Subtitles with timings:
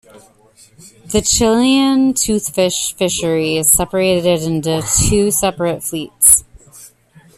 [1.11, 6.43] The Chilean toothfish fishery is separated into two separate fleets.